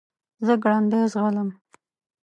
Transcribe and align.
زه 0.45 0.53
ګړندی 0.63 1.01
ځغلم. 1.13 1.49